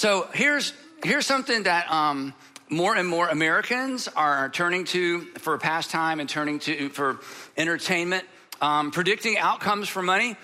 [0.00, 0.72] So here's
[1.04, 2.32] here's something that um,
[2.70, 7.18] more and more Americans are turning to for pastime and turning to for
[7.58, 8.24] entertainment.
[8.62, 10.38] Um, predicting outcomes for money.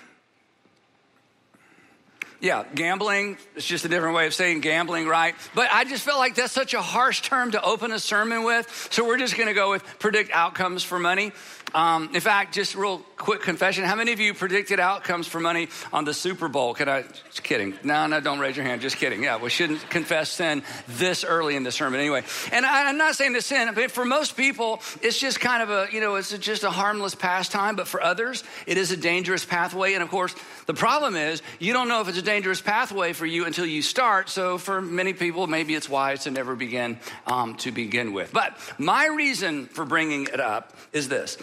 [2.39, 3.39] Yeah, gambling.
[3.55, 5.35] It's just a different way of saying gambling, right?
[5.55, 8.89] But I just felt like that's such a harsh term to open a sermon with.
[8.91, 11.33] So we're just going to go with predict outcomes for money.
[11.75, 13.85] Um, in fact, just real quick confession.
[13.85, 16.75] How many of you predicted outcomes for money on the Super Bowl?
[16.75, 17.03] Can I?
[17.03, 17.75] Just kidding.
[17.83, 18.81] No, no, don't raise your hand.
[18.81, 19.23] Just kidding.
[19.23, 22.25] Yeah, we shouldn't confess sin this early in the sermon anyway.
[22.53, 25.71] And I, am not saying this sin, but for most people, it's just kind of
[25.71, 27.77] a, you know, it's just a harmless pastime.
[27.77, 29.95] But for others, it is a dangerous pathway.
[29.95, 30.35] And of course,
[30.67, 33.83] the problem is you don't know if it's a dangerous pathway for you until you
[33.83, 34.29] start.
[34.29, 38.33] So for many people, maybe it's wise to never begin um, to begin with.
[38.33, 41.39] But my reason for bringing it up is this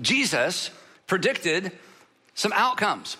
[0.00, 0.70] Jesus
[1.12, 1.70] predicted
[2.32, 3.18] some outcomes,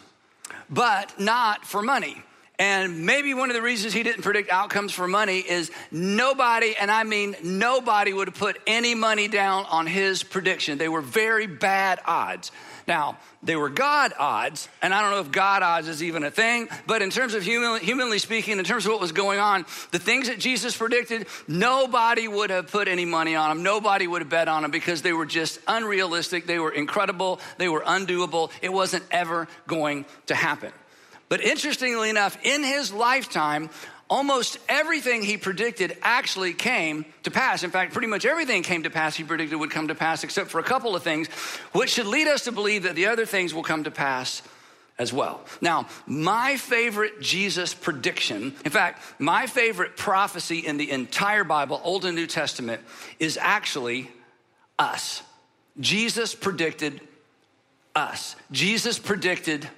[0.70, 2.16] but not for money.
[2.58, 6.90] And maybe one of the reasons he didn't predict outcomes for money is nobody, and
[6.90, 10.78] I mean nobody, would have put any money down on his prediction.
[10.78, 12.50] They were very bad odds.
[12.86, 16.30] Now, they were God odds, and I don't know if God odds is even a
[16.30, 19.66] thing, but in terms of human, humanly speaking, in terms of what was going on,
[19.90, 23.62] the things that Jesus predicted, nobody would have put any money on them.
[23.62, 26.46] Nobody would have bet on them because they were just unrealistic.
[26.46, 27.40] They were incredible.
[27.58, 28.50] They were undoable.
[28.60, 30.72] It wasn't ever going to happen.
[31.28, 33.70] But interestingly enough, in his lifetime,
[34.08, 37.62] almost everything he predicted actually came to pass.
[37.62, 40.50] In fact, pretty much everything came to pass he predicted would come to pass, except
[40.50, 41.28] for a couple of things,
[41.72, 44.42] which should lead us to believe that the other things will come to pass
[44.98, 45.40] as well.
[45.60, 52.04] Now, my favorite Jesus prediction, in fact, my favorite prophecy in the entire Bible, Old
[52.04, 52.82] and New Testament,
[53.18, 54.10] is actually
[54.78, 55.22] us.
[55.80, 57.00] Jesus predicted
[57.94, 58.36] us.
[58.50, 59.68] Jesus predicted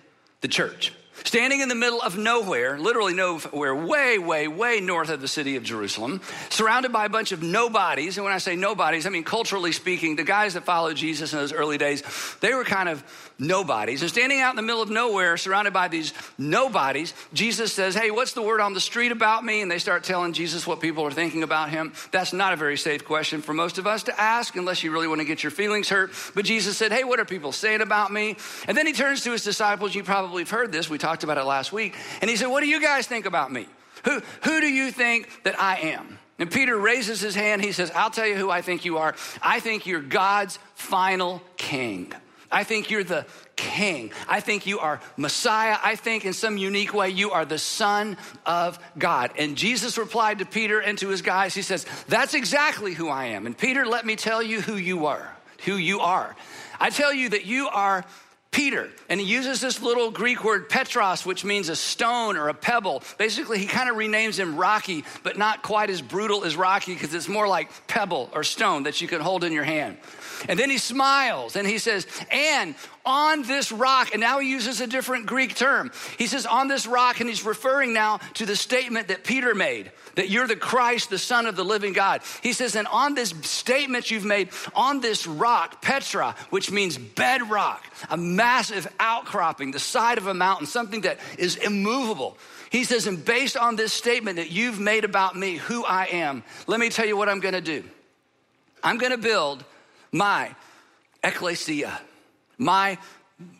[0.41, 0.93] the church.
[1.24, 5.56] Standing in the middle of nowhere, literally nowhere, way, way, way north of the city
[5.56, 6.20] of Jerusalem,
[6.50, 8.18] surrounded by a bunch of nobodies.
[8.18, 11.38] And when I say nobodies, I mean culturally speaking, the guys that followed Jesus in
[11.38, 12.02] those early days,
[12.40, 13.02] they were kind of
[13.38, 14.02] nobodies.
[14.02, 18.10] And standing out in the middle of nowhere, surrounded by these nobodies, Jesus says, Hey,
[18.10, 19.62] what's the word on the street about me?
[19.62, 21.94] And they start telling Jesus what people are thinking about him.
[22.10, 25.08] That's not a very safe question for most of us to ask unless you really
[25.08, 26.12] want to get your feelings hurt.
[26.34, 28.36] But Jesus said, Hey, what are people saying about me?
[28.68, 29.94] And then he turns to his disciples.
[29.94, 30.91] You probably have heard this.
[30.91, 31.94] We talked about it last week.
[32.20, 33.66] And he said, What do you guys think about me?
[34.04, 36.19] Who, who do you think that I am?
[36.38, 37.62] And Peter raises his hand.
[37.62, 39.14] He says, I'll tell you who I think you are.
[39.41, 42.12] I think you're God's final king.
[42.50, 43.26] I think you're the
[43.56, 44.12] king.
[44.28, 45.76] I think you are Messiah.
[45.82, 48.16] I think in some unique way you are the Son
[48.47, 49.32] of God.
[49.38, 53.26] And Jesus replied to Peter and to his guys, He says, That's exactly who I
[53.26, 53.47] am.
[53.47, 56.34] And Peter, let me tell you who you are, who you are.
[56.80, 58.04] I tell you that you are
[58.54, 62.54] Peter, and he uses this little Greek word petros, which means a stone or a
[62.54, 63.03] pebble.
[63.19, 67.12] Basically, he kind of renames him Rocky, but not quite as brutal as Rocky because
[67.12, 69.97] it's more like pebble or stone that you can hold in your hand.
[70.49, 72.75] And then he smiles and he says, and
[73.06, 75.91] on this rock, and now he uses a different Greek term.
[76.19, 79.91] He says, on this rock, and he's referring now to the statement that Peter made
[80.15, 82.22] that you're the Christ, the Son of the living God.
[82.43, 87.84] He says, and on this statement you've made, on this rock, Petra, which means bedrock,
[88.11, 92.39] a massive outcropping, the side of a mountain, something that is immovable.
[92.71, 96.43] He says, and based on this statement that you've made about me, who I am,
[96.66, 97.84] let me tell you what I'm gonna do.
[98.83, 99.65] I'm gonna build
[100.14, 100.54] my
[101.25, 102.00] ecclesia,
[102.56, 102.97] my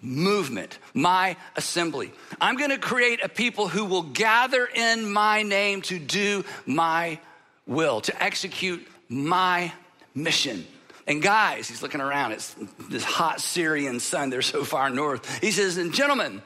[0.01, 2.13] movement, my assembly.
[2.41, 7.19] I'm going to create a people who will gather in my name to do my
[7.67, 9.73] will, to execute my
[10.15, 10.65] mission.
[11.09, 12.55] And guys, he's looking around, it's
[12.89, 15.41] this hot Syrian sun, they're so far north.
[15.43, 16.41] He says, and gentlemen,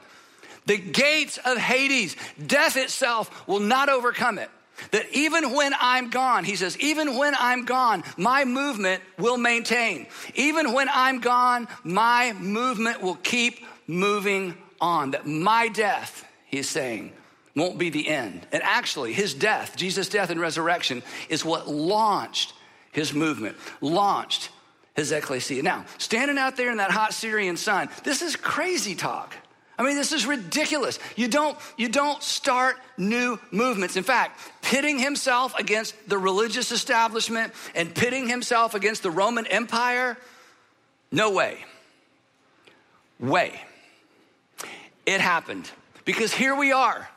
[0.65, 4.49] the gates of Hades, death itself will not overcome it.
[4.91, 10.07] That even when I'm gone, he says, even when I'm gone, my movement will maintain.
[10.35, 15.11] Even when I'm gone, my movement will keep moving on.
[15.11, 17.13] That my death, he's saying,
[17.55, 18.47] won't be the end.
[18.51, 22.53] And actually, his death, Jesus' death and resurrection, is what launched
[22.91, 24.49] his movement, launched
[24.95, 25.63] his ecclesia.
[25.63, 29.35] Now, standing out there in that hot Syrian sun, this is crazy talk.
[29.79, 30.99] I mean, this is ridiculous.
[31.15, 33.95] You don't, you don't start new movements.
[33.95, 40.17] In fact, pitting himself against the religious establishment and pitting himself against the Roman Empire,
[41.13, 41.63] no way.
[43.21, 43.61] Way.
[45.05, 45.71] It happened.
[46.03, 47.07] Because here we are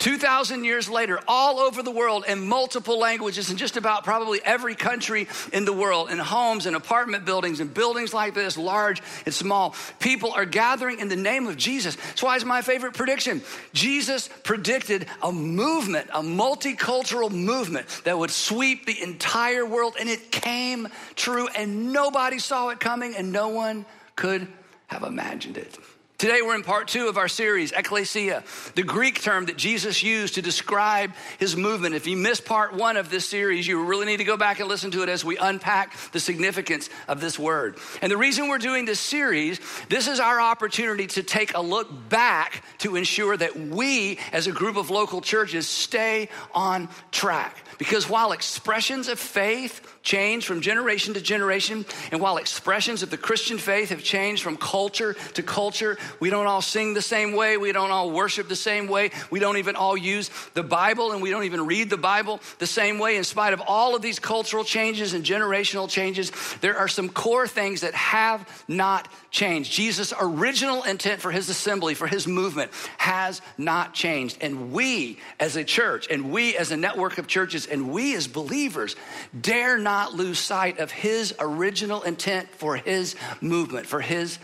[0.00, 4.74] 2,000 years later, all over the world in multiple languages in just about probably every
[4.74, 9.34] country in the world, in homes and apartment buildings and buildings like this, large and
[9.34, 11.96] small, people are gathering in the name of Jesus.
[11.96, 13.42] That's why it's my favorite prediction.
[13.74, 20.32] Jesus predicted a movement, a multicultural movement that would sweep the entire world, and it
[20.32, 23.84] came true, and nobody saw it coming, and no one
[24.16, 24.48] could
[24.86, 25.78] have imagined it.
[26.20, 28.44] Today, we're in part two of our series, Ekklesia,
[28.74, 31.94] the Greek term that Jesus used to describe his movement.
[31.94, 34.68] If you missed part one of this series, you really need to go back and
[34.68, 37.78] listen to it as we unpack the significance of this word.
[38.02, 41.88] And the reason we're doing this series, this is our opportunity to take a look
[42.10, 47.64] back to ensure that we, as a group of local churches, stay on track.
[47.80, 53.16] Because while expressions of faith change from generation to generation, and while expressions of the
[53.16, 57.56] Christian faith have changed from culture to culture, we don't all sing the same way,
[57.56, 61.22] we don't all worship the same way, we don't even all use the Bible, and
[61.22, 63.16] we don't even read the Bible the same way.
[63.16, 67.48] In spite of all of these cultural changes and generational changes, there are some core
[67.48, 69.72] things that have not changed.
[69.72, 74.36] Jesus' original intent for his assembly, for his movement, has not changed.
[74.42, 78.26] And we as a church, and we as a network of churches, and we as
[78.26, 78.96] believers
[79.38, 84.38] dare not lose sight of his original intent for his movement, for his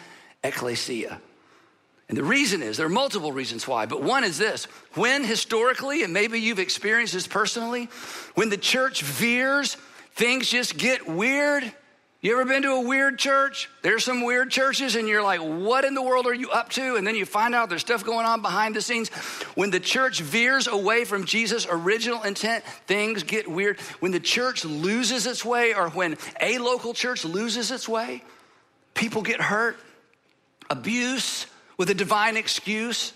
[0.45, 1.21] ecclesia.
[2.09, 4.65] And the reason is there are multiple reasons why, but one is this
[4.95, 7.89] when historically, and maybe you've experienced this personally,
[8.35, 9.77] when the church veers,
[10.15, 11.73] things just get weird
[12.27, 13.71] you ever been to a weird church?
[13.83, 16.97] There's some weird churches, and you're like, what in the world are you up to?
[16.97, 19.11] And then you find out there's stuff going on behind the scenes.
[19.55, 23.79] When the church veers away from Jesus' original intent, things get weird.
[24.01, 28.25] When the church loses its way, or when a local church loses its way,
[28.95, 29.79] people get hurt,
[30.69, 31.47] abuse
[31.77, 33.13] with a divine excuse.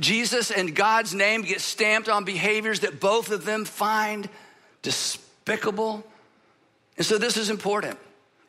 [0.00, 4.28] Jesus and God's name get stamped on behaviors that both of them find
[4.82, 6.04] despicable.
[6.98, 7.98] And so this is important.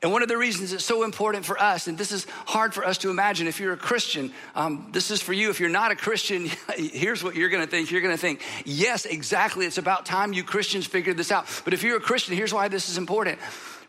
[0.01, 2.83] And one of the reasons it's so important for us, and this is hard for
[2.83, 5.51] us to imagine if you're a Christian, um, this is for you.
[5.51, 7.91] If you're not a Christian, here's what you're gonna think.
[7.91, 11.45] You're gonna think, yes, exactly, it's about time you Christians figured this out.
[11.63, 13.37] But if you're a Christian, here's why this is important.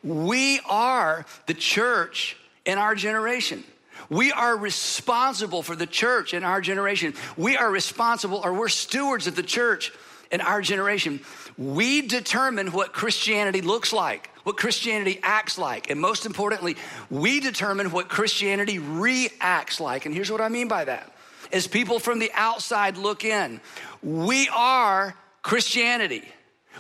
[0.05, 2.37] We are the church
[2.67, 3.65] in our generation.
[4.11, 7.15] We are responsible for the church in our generation.
[7.39, 9.93] We are responsible, or we're stewards of the church
[10.33, 11.21] in our generation.
[11.57, 15.91] We determine what Christianity looks like what Christianity acts like.
[15.91, 16.77] And most importantly,
[17.11, 20.07] we determine what Christianity reacts like.
[20.07, 21.15] And here's what I mean by that.
[21.53, 23.61] As people from the outside look in,
[24.03, 26.29] we are Christianity.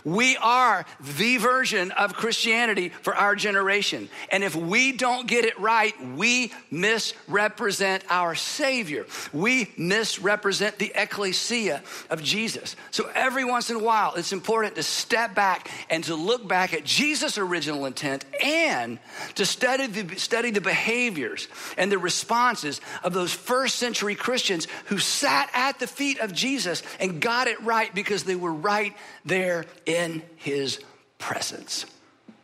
[0.04, 4.08] We are the version of Christianity for our generation.
[4.30, 9.06] And if we don't get it right, we misrepresent our Savior.
[9.32, 12.76] We misrepresent the ecclesia of Jesus.
[12.90, 16.74] So every once in a while, it's important to step back and to look back
[16.74, 18.98] at Jesus' original intent and
[19.36, 24.98] to study the, study the behaviors and the responses of those first century Christians who
[24.98, 29.64] sat at the feet of Jesus and got it right because they were right there
[29.92, 30.80] in his
[31.18, 31.86] presence.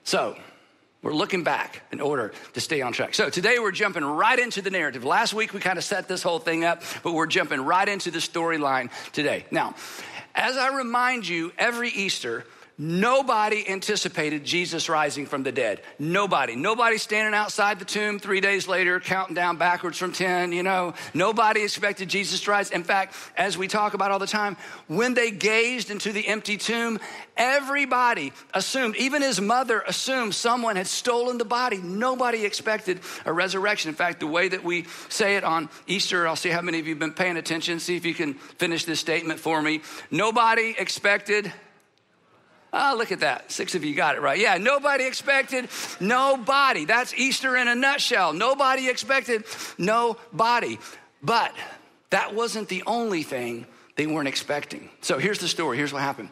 [0.04, 0.36] So,
[1.00, 3.14] we're looking back in order to stay on track.
[3.14, 5.04] So today we're jumping right into the narrative.
[5.04, 8.10] Last week we kind of set this whole thing up, but we're jumping right into
[8.10, 9.46] the storyline today.
[9.52, 9.76] Now,
[10.34, 12.44] as I remind you every Easter,
[12.80, 15.80] Nobody anticipated Jesus rising from the dead.
[15.98, 16.54] Nobody.
[16.54, 20.94] Nobody standing outside the tomb three days later, counting down backwards from 10, you know.
[21.12, 22.70] Nobody expected Jesus to rise.
[22.70, 24.56] In fact, as we talk about all the time,
[24.86, 27.00] when they gazed into the empty tomb,
[27.36, 31.78] everybody assumed, even his mother assumed someone had stolen the body.
[31.78, 33.88] Nobody expected a resurrection.
[33.88, 36.86] In fact, the way that we say it on Easter, I'll see how many of
[36.86, 39.80] you have been paying attention, see if you can finish this statement for me.
[40.12, 41.52] Nobody expected
[42.72, 43.50] Oh, look at that.
[43.50, 44.38] Six of you got it right.
[44.38, 45.68] Yeah, nobody expected
[46.00, 46.84] nobody.
[46.84, 48.32] That's Easter in a nutshell.
[48.32, 49.44] Nobody expected
[49.78, 50.78] nobody.
[51.22, 51.54] But
[52.10, 54.90] that wasn't the only thing they weren't expecting.
[55.00, 55.76] So here's the story.
[55.76, 56.28] Here's what happened.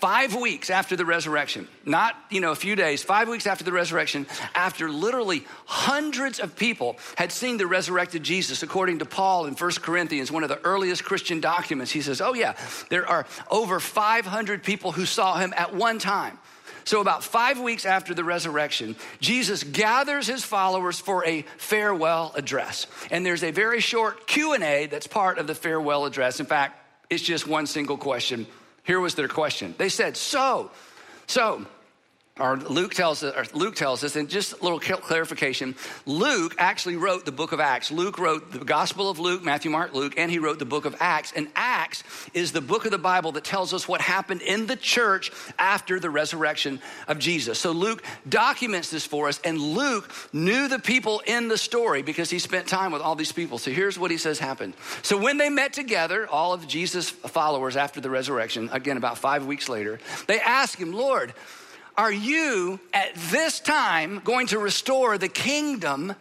[0.00, 3.72] Five weeks after the resurrection, not, you know, a few days, five weeks after the
[3.72, 9.56] resurrection, after literally hundreds of people had seen the resurrected Jesus, according to Paul in
[9.56, 12.56] First Corinthians, one of the earliest Christian documents, he says, oh yeah,
[12.88, 16.38] there are over 500 people who saw him at one time.
[16.84, 22.86] So about five weeks after the resurrection, Jesus gathers his followers for a farewell address.
[23.10, 26.40] And there's a very short Q&A that's part of the farewell address.
[26.40, 26.78] In fact,
[27.10, 28.46] it's just one single question.
[28.84, 29.74] Here was their question.
[29.78, 30.70] They said, so,
[31.26, 31.66] so,
[32.40, 35.74] or Luke tells us, or Luke tells us, and just a little clarification,
[36.06, 37.90] Luke actually wrote the book of Acts.
[37.90, 40.96] Luke wrote the Gospel of Luke, Matthew, Mark, Luke, and he wrote the book of
[41.00, 41.32] Acts.
[41.34, 42.02] And Acts
[42.34, 46.00] is the book of the Bible that tells us what happened in the church after
[46.00, 47.58] the resurrection of Jesus.
[47.58, 52.30] So Luke documents this for us, and Luke knew the people in the story because
[52.30, 53.58] he spent time with all these people.
[53.58, 54.74] So here's what he says happened.
[55.02, 59.46] So when they met together, all of Jesus' followers after the resurrection, again, about five
[59.46, 61.34] weeks later, they asked him, Lord,
[62.00, 66.14] are you at this time going to restore the kingdom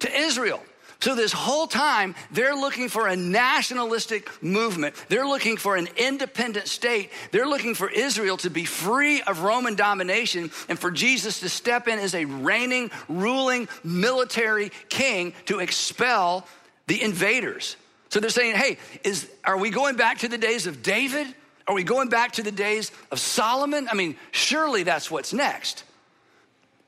[0.00, 0.62] to Israel?
[1.00, 4.94] So, this whole time, they're looking for a nationalistic movement.
[5.08, 7.10] They're looking for an independent state.
[7.30, 11.88] They're looking for Israel to be free of Roman domination and for Jesus to step
[11.88, 16.46] in as a reigning, ruling military king to expel
[16.88, 17.76] the invaders.
[18.10, 21.26] So, they're saying, hey, is, are we going back to the days of David?
[21.66, 23.88] Are we going back to the days of Solomon?
[23.90, 25.84] I mean, surely that's what's next.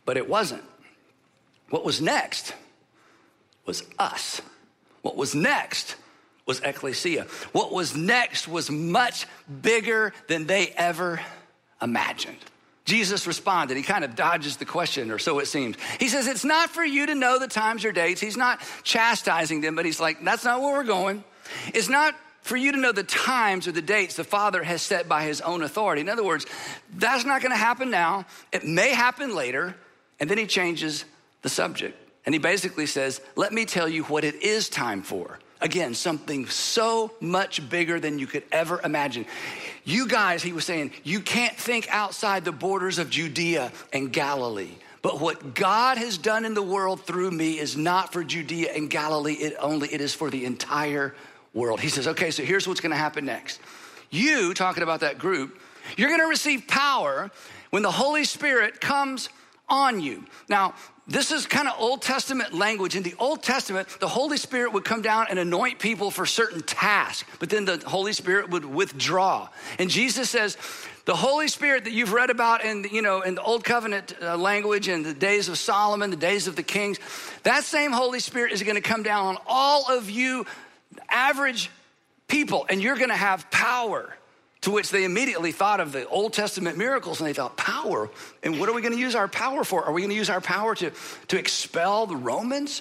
[0.04, 0.64] But it wasn't.
[1.70, 2.54] What was next
[3.66, 4.42] was us.
[5.02, 5.96] What was next
[6.46, 7.26] was ecclesia.
[7.52, 9.26] What was next was much
[9.62, 11.20] bigger than they ever
[11.80, 12.38] imagined.
[12.84, 13.78] Jesus responded.
[13.78, 15.76] He kind of dodges the question, or so it seems.
[15.98, 18.20] He says, It's not for you to know the times or dates.
[18.20, 21.24] He's not chastising them, but he's like, That's not where we're going.
[21.72, 22.14] It's not
[22.44, 25.40] for you to know the times or the dates the Father has set by his
[25.40, 26.02] own authority.
[26.02, 26.44] In other words,
[26.94, 28.26] that's not to happen now.
[28.52, 29.74] It may happen later.
[30.20, 31.06] And then he changes
[31.40, 31.98] the subject.
[32.26, 35.38] And he basically says, Let me tell you what it is time for.
[35.60, 39.24] Again, something so much bigger than you could ever imagine.
[39.84, 44.72] You guys, he was saying, you can't think outside the borders of Judea and Galilee.
[45.00, 48.90] But what God has done in the world through me is not for Judea and
[48.90, 51.14] Galilee it only, it is for the entire
[51.54, 51.80] world.
[51.80, 53.60] He says, okay, so here's what's gonna happen next.
[54.10, 55.58] You, talking about that group,
[55.96, 57.30] you're gonna receive power
[57.70, 59.28] when the Holy Spirit comes
[59.68, 60.24] on you.
[60.48, 60.74] Now,
[61.06, 62.96] this is kind of Old Testament language.
[62.96, 66.62] In the Old Testament, the Holy Spirit would come down and anoint people for certain
[66.62, 69.48] tasks, but then the Holy Spirit would withdraw.
[69.78, 70.56] And Jesus says,
[71.04, 74.38] the Holy Spirit that you've read about in, you know, in the Old Covenant uh,
[74.38, 76.98] language and the days of Solomon, the days of the kings,
[77.42, 80.46] that same Holy Spirit is going to come down on all of you
[81.14, 81.70] average
[82.28, 84.14] people, and you're gonna have power.
[84.62, 88.08] To which they immediately thought of the Old Testament miracles and they thought, power?
[88.42, 89.84] And what are we gonna use our power for?
[89.84, 90.90] Are we gonna use our power to,
[91.28, 92.80] to expel the Romans?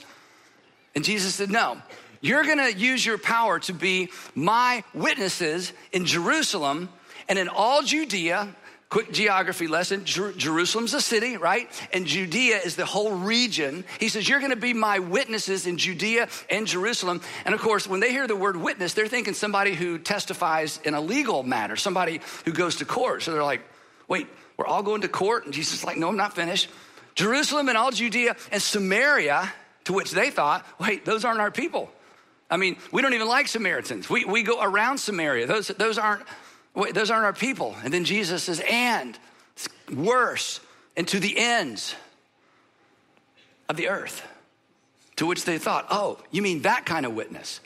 [0.95, 1.81] And Jesus said, no.
[2.21, 6.87] You're gonna use your power to be my witnesses in Jerusalem
[7.27, 8.55] and in all Judea
[8.93, 11.67] Quick geography lesson Jer- Jerusalem's a city, right?
[11.93, 13.85] And Judea is the whole region.
[13.99, 17.19] He says, You're gonna be my witnesses in Judea and Jerusalem.
[17.43, 20.93] And of course, when they hear the word witness, they're thinking somebody who testifies in
[20.93, 23.23] a legal matter, somebody who goes to court.
[23.23, 23.61] So they're like,
[24.07, 25.45] Wait, we're all going to court?
[25.45, 26.69] And Jesus is like, No, I'm not finished.
[27.15, 29.51] Jerusalem and all Judea and Samaria,
[29.85, 31.89] to which they thought, Wait, those aren't our people.
[32.47, 34.07] I mean, we don't even like Samaritans.
[34.07, 35.47] We, we go around Samaria.
[35.47, 36.27] Those, those aren't
[36.75, 37.75] Wait, those aren't our people.
[37.83, 39.17] And then Jesus says, and
[39.93, 40.59] worse,
[40.97, 41.95] and to the ends
[43.69, 44.27] of the earth.
[45.17, 47.59] To which they thought, oh, you mean that kind of witness?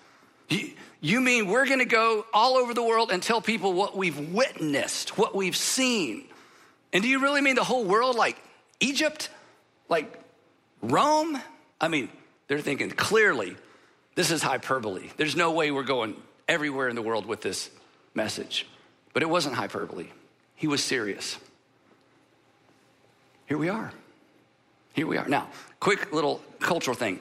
[0.49, 4.19] You, you mean we're gonna go all over the world and tell people what we've
[4.33, 6.25] witnessed, what we've seen?
[6.91, 8.37] And do you really mean the whole world, like
[8.79, 9.29] Egypt,
[9.87, 10.11] like
[10.81, 11.39] Rome?
[11.79, 12.09] I mean,
[12.47, 13.55] they're thinking clearly,
[14.15, 15.09] this is hyperbole.
[15.15, 16.15] There's no way we're going
[16.47, 17.69] everywhere in the world with this
[18.13, 18.65] message.
[19.17, 20.05] But it wasn't hyperbole,
[20.55, 21.39] he was serious.
[23.47, 23.91] Here we are.
[24.93, 25.27] Here we are.
[25.27, 27.19] Now, quick little cultural thing.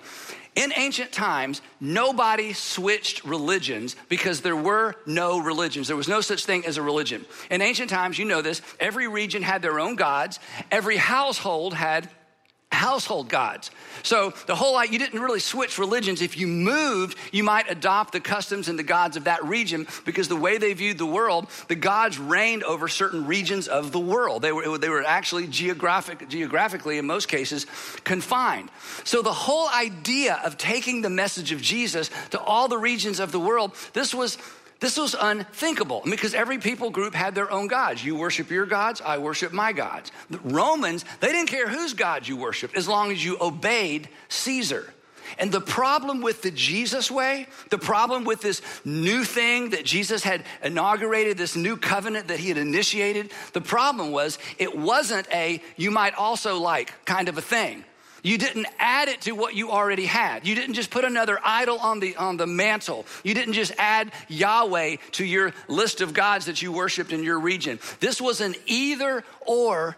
[0.57, 5.89] In ancient times, nobody switched religions because there were no religions.
[5.89, 7.25] There was no such thing as a religion.
[7.51, 10.39] In ancient times, you know this, every region had their own gods,
[10.71, 12.11] every household had
[12.87, 13.73] household gods.
[14.05, 16.23] So the whole you didn't really switch religions.
[16.23, 20.29] If you moved, you might adopt the customs and the gods of that region because
[20.29, 24.43] the way they viewed the world, the gods reigned over certain regions of the world.
[24.43, 27.67] They were, they were actually geographic, geographically, in most cases,
[28.05, 28.71] confined.
[29.03, 33.33] So the whole idea of taking the message of Jesus to all the regions of
[33.33, 34.39] the world, this was
[34.81, 38.05] this was unthinkable because every people group had their own gods.
[38.05, 40.13] You worship your gods, I worship my gods.
[40.29, 44.93] The Romans, they didn't care whose gods you worshiped as long as you obeyed Caesar.
[45.39, 50.23] And the problem with the Jesus way, the problem with this new thing that Jesus
[50.23, 55.61] had inaugurated, this new covenant that he had initiated, the problem was it wasn't a
[55.77, 57.85] you might also like kind of a thing.
[58.27, 60.45] You didn't add it to what you already had.
[60.45, 63.07] You didn't just put another idol on the, on the mantle.
[63.23, 67.39] You didn't just add Yahweh to your list of gods that you worshiped in your
[67.39, 67.79] region.
[68.01, 69.97] This was an either or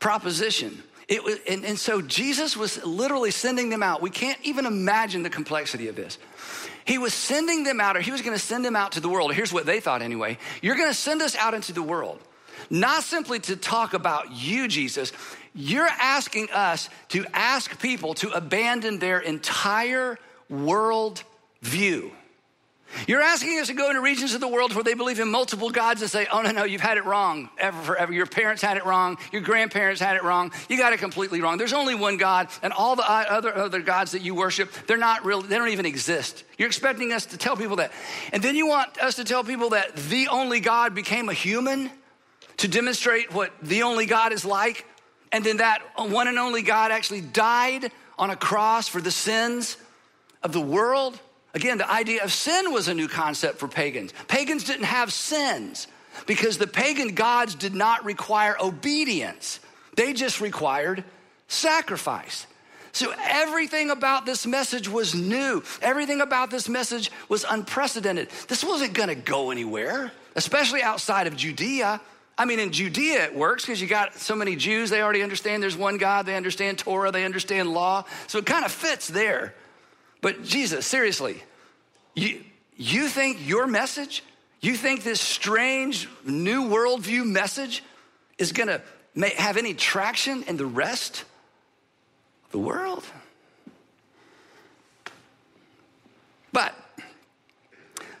[0.00, 0.82] proposition.
[1.08, 4.02] It was, and, and so Jesus was literally sending them out.
[4.02, 6.18] We can't even imagine the complexity of this.
[6.84, 9.08] He was sending them out, or he was going to send them out to the
[9.08, 9.32] world.
[9.32, 12.20] Here's what they thought anyway You're going to send us out into the world,
[12.70, 15.12] not simply to talk about you, Jesus.
[15.54, 20.18] You're asking us to ask people to abandon their entire
[20.48, 21.22] world
[21.60, 22.12] view.
[23.06, 25.70] You're asking us to go into regions of the world where they believe in multiple
[25.70, 28.12] gods and say, oh, no, no, you've had it wrong ever forever.
[28.12, 29.16] Your parents had it wrong.
[29.32, 30.52] Your grandparents had it wrong.
[30.68, 31.58] You got it completely wrong.
[31.58, 34.98] There's only one God, and all the uh, other, other gods that you worship, they're
[34.98, 36.44] not real, they don't even exist.
[36.58, 37.92] You're expecting us to tell people that.
[38.32, 41.90] And then you want us to tell people that the only God became a human
[42.58, 44.86] to demonstrate what the only God is like.
[45.32, 49.76] And then that one and only God actually died on a cross for the sins
[50.42, 51.18] of the world.
[51.54, 54.12] Again, the idea of sin was a new concept for pagans.
[54.28, 55.86] Pagans didn't have sins
[56.26, 59.60] because the pagan gods did not require obedience,
[59.96, 61.04] they just required
[61.48, 62.46] sacrifice.
[62.92, 65.62] So everything about this message was new.
[65.80, 68.28] Everything about this message was unprecedented.
[68.48, 72.02] This wasn't going to go anywhere, especially outside of Judea.
[72.36, 75.62] I mean, in Judea it works because you got so many Jews, they already understand
[75.62, 78.04] there's one God, they understand Torah, they understand law.
[78.26, 79.54] So it kind of fits there.
[80.20, 81.42] But Jesus, seriously,
[82.14, 82.42] you,
[82.76, 84.24] you think your message,
[84.60, 87.82] you think this strange new worldview message
[88.38, 88.80] is gonna
[89.36, 91.24] have any traction in the rest
[92.46, 93.04] of the world?
[96.52, 96.74] But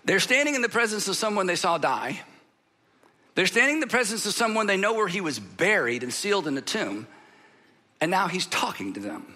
[0.04, 2.20] they're standing in the presence of someone they saw die.
[3.34, 6.46] They're standing in the presence of someone they know where he was buried and sealed
[6.46, 7.06] in a tomb,
[8.00, 9.34] and now he's talking to them.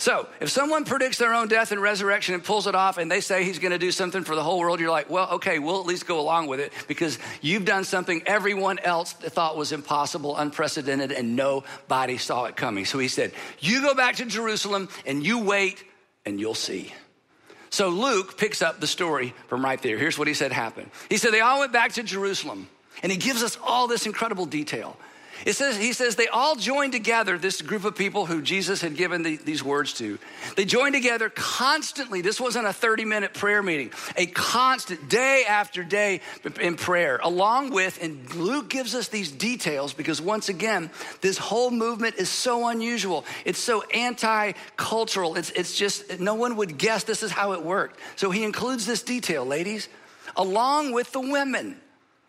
[0.00, 3.20] So, if someone predicts their own death and resurrection and pulls it off and they
[3.20, 5.78] say he's going to do something for the whole world, you're like, well, okay, we'll
[5.78, 10.38] at least go along with it because you've done something everyone else thought was impossible,
[10.38, 12.86] unprecedented, and nobody saw it coming.
[12.86, 15.84] So he said, You go back to Jerusalem and you wait
[16.24, 16.94] and you'll see.
[17.68, 19.98] So Luke picks up the story from right there.
[19.98, 20.90] Here's what he said happened.
[21.10, 22.70] He said, They all went back to Jerusalem,
[23.02, 24.96] and he gives us all this incredible detail.
[25.46, 28.94] It says, he says, they all joined together, this group of people who Jesus had
[28.94, 30.18] given the, these words to.
[30.54, 32.20] They joined together constantly.
[32.20, 36.20] This wasn't a 30 minute prayer meeting, a constant day after day
[36.60, 40.90] in prayer, along with, and Luke gives us these details because once again,
[41.22, 43.24] this whole movement is so unusual.
[43.46, 45.36] It's so anti cultural.
[45.36, 47.98] It's, it's just, no one would guess this is how it worked.
[48.16, 49.88] So he includes this detail, ladies,
[50.36, 51.80] along with the women.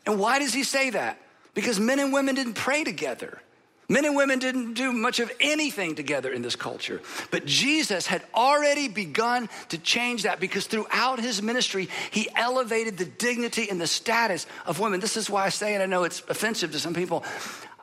[0.06, 1.18] And why does he say that?
[1.54, 3.42] because men and women didn't pray together.
[3.90, 7.02] Men and women didn't do much of anything together in this culture.
[7.30, 13.06] But Jesus had already begun to change that because throughout his ministry, he elevated the
[13.06, 15.02] dignity and the status of women.
[15.02, 17.26] This is why I say, and I know it's offensive to some people,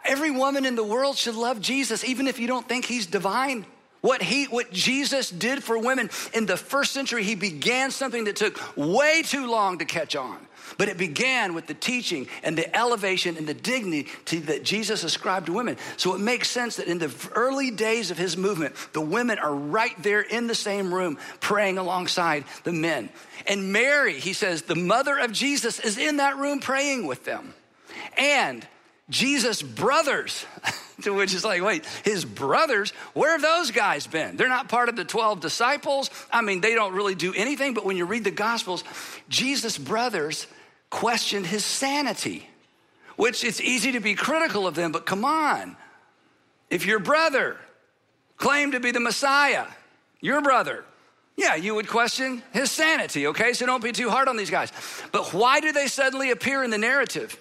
[0.02, 3.66] every woman in the world should love Jesus, even if you don't think he's divine.
[4.00, 8.36] What he what Jesus did for women in the first century, he began something that
[8.36, 10.38] took way too long to catch on.
[10.76, 14.06] But it began with the teaching and the elevation and the dignity
[14.40, 15.78] that Jesus ascribed to women.
[15.96, 19.54] So it makes sense that in the early days of his movement, the women are
[19.54, 23.08] right there in the same room praying alongside the men.
[23.46, 27.54] And Mary, he says, the mother of Jesus, is in that room praying with them.
[28.18, 28.66] And
[29.10, 30.44] Jesus' brothers,
[31.02, 34.36] to which is like, wait, his brothers, where have those guys been?
[34.36, 36.10] They're not part of the 12 disciples.
[36.30, 38.84] I mean, they don't really do anything, but when you read the Gospels,
[39.28, 40.46] Jesus' brothers
[40.90, 42.48] questioned his sanity,
[43.16, 45.76] which it's easy to be critical of them, but come on.
[46.70, 47.56] If your brother
[48.36, 49.66] claimed to be the Messiah,
[50.20, 50.84] your brother,
[51.36, 53.52] yeah, you would question his sanity, okay?
[53.52, 54.72] So don't be too hard on these guys.
[55.12, 57.38] But why do they suddenly appear in the narrative?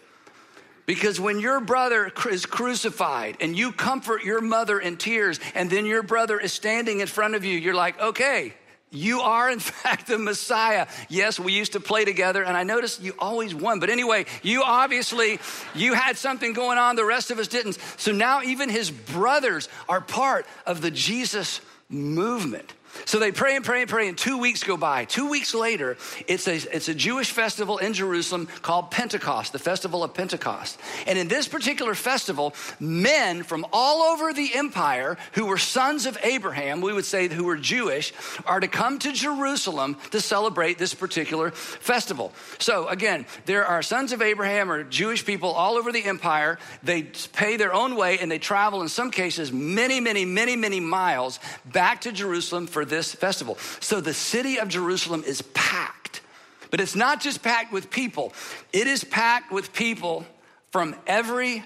[0.87, 5.85] Because when your brother is crucified and you comfort your mother in tears, and then
[5.85, 8.53] your brother is standing in front of you, you're like, okay,
[8.89, 10.87] you are, in fact, the Messiah.
[11.09, 13.81] Yes, we used to play together, and I noticed you always won.
[13.81, 15.39] But anyway, you obviously,
[15.75, 17.77] you had something going on the rest of us didn't.
[17.97, 22.73] So now even his brothers are part of the Jesus movement.
[23.05, 25.05] So they pray and pray and pray, and two weeks go by.
[25.05, 30.03] Two weeks later, it's a, it's a Jewish festival in Jerusalem called Pentecost, the festival
[30.03, 30.79] of Pentecost.
[31.05, 36.17] And in this particular festival, men from all over the empire who were sons of
[36.23, 38.13] Abraham, we would say who were Jewish,
[38.45, 42.33] are to come to Jerusalem to celebrate this particular festival.
[42.59, 46.59] So again, there are sons of Abraham or Jewish people all over the empire.
[46.83, 50.79] They pay their own way and they travel, in some cases, many, many, many, many
[50.79, 53.57] miles back to Jerusalem for this festival.
[53.79, 56.21] So the city of Jerusalem is packed.
[56.69, 58.33] But it's not just packed with people,
[58.73, 60.25] it is packed with people
[60.71, 61.63] from every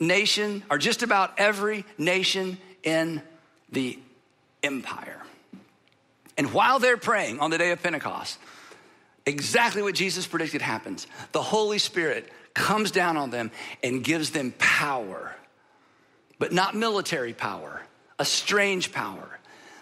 [0.00, 3.22] nation, or just about every nation in
[3.70, 3.98] the
[4.62, 5.22] empire.
[6.36, 8.38] And while they're praying on the day of Pentecost,
[9.26, 11.06] exactly what Jesus predicted happens.
[11.32, 13.50] The Holy Spirit comes down on them
[13.82, 15.34] and gives them power,
[16.38, 17.82] but not military power,
[18.18, 19.39] a strange power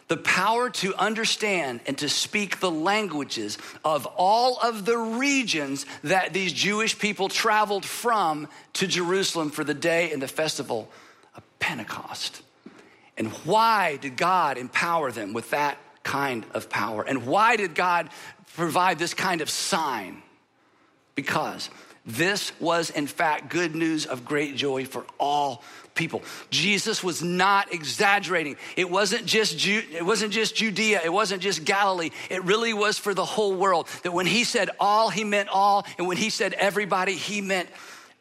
[0.09, 6.33] the power to understand and to speak the languages of all of the regions that
[6.33, 10.91] these Jewish people traveled from to Jerusalem for the day and the festival
[11.37, 12.43] of Pentecost.
[13.19, 17.03] And why did God empower them with that kind of power?
[17.03, 18.09] And why did God
[18.57, 20.23] provide this kind of sign?
[21.15, 21.69] Because
[22.07, 25.63] this was, in fact, good news of great joy for all
[25.99, 26.23] people.
[26.49, 28.57] Jesus was not exaggerating.
[28.77, 32.11] It wasn't just Ju- it wasn't just Judea, it wasn't just Galilee.
[32.31, 33.89] It really was for the whole world.
[34.05, 37.69] That when he said all, he meant all, and when he said everybody, he meant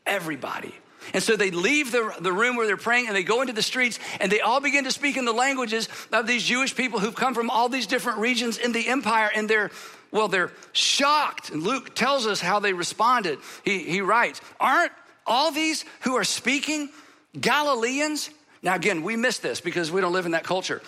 [0.06, 0.74] everybody.
[1.14, 3.62] And so they leave the, the room where they're praying and they go into the
[3.62, 7.16] streets and they all begin to speak in the languages of these Jewish people who've
[7.16, 9.72] come from all these different regions in the empire and they're
[10.10, 11.50] well, they're shocked.
[11.50, 13.40] And Luke tells us how they responded.
[13.66, 14.94] He, he writes, Aren't
[15.26, 16.90] all these who are speaking
[17.40, 18.30] Galileans?
[18.62, 20.82] Now, again, we miss this because we don't live in that culture.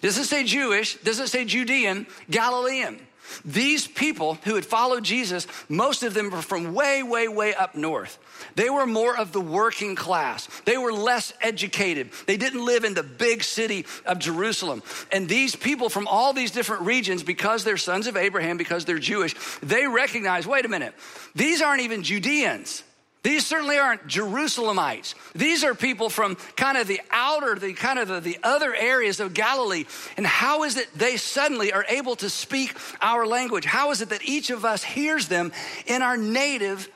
[0.00, 0.96] Does it say Jewish?
[0.98, 2.06] Does it say Judean?
[2.30, 3.00] Galilean.
[3.44, 7.74] These people who had followed Jesus, most of them were from way, way, way up
[7.74, 8.18] north.
[8.56, 10.48] They were more of the working class.
[10.64, 12.10] They were less educated.
[12.26, 14.82] They didn't live in the big city of Jerusalem.
[15.12, 18.98] And these people from all these different regions, because they're sons of Abraham, because they're
[18.98, 20.94] Jewish, they recognize wait a minute,
[21.34, 22.82] these aren't even Judeans.
[23.22, 25.14] These certainly aren't Jerusalemites.
[25.34, 29.20] These are people from kind of the outer, the kind of the, the, other areas
[29.20, 29.84] of Galilee.
[30.16, 33.66] And how is it they suddenly are able to speak our language?
[33.66, 35.52] How is it that each of us hears them
[35.86, 36.88] in our native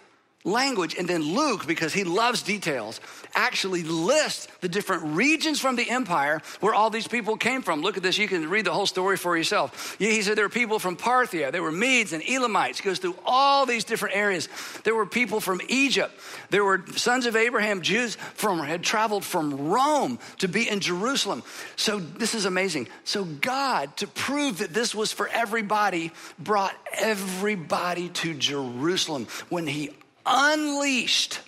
[0.44, 0.94] language.
[0.96, 3.00] And then Luke, because he loves details,
[3.34, 7.80] actually lists the different regions from the empire where all these people came from.
[7.80, 8.18] Look at this.
[8.18, 9.96] You can read the whole story for yourself.
[9.98, 12.78] He said there were people from Parthia, there were Medes and Elamites.
[12.78, 14.48] He goes through all these different areas.
[14.84, 16.12] There were people from Egypt.
[16.50, 21.42] There were sons of Abraham, Jews from had traveled from Rome to be in Jerusalem.
[21.76, 22.88] So this is amazing.
[23.04, 29.90] So God, to prove that this was for everybody, brought everybody to Jerusalem when he
[30.26, 31.40] unleashed